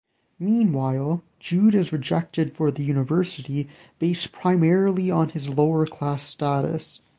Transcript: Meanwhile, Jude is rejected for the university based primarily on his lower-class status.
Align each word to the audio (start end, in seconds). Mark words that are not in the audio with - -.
Meanwhile, 0.39 1.21
Jude 1.39 1.75
is 1.75 1.93
rejected 1.93 2.55
for 2.57 2.71
the 2.71 2.83
university 2.83 3.67
based 3.99 4.31
primarily 4.31 5.11
on 5.11 5.29
his 5.29 5.47
lower-class 5.49 6.23
status. 6.27 7.01